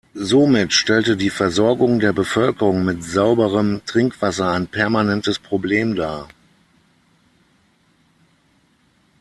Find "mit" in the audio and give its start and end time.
2.83-3.03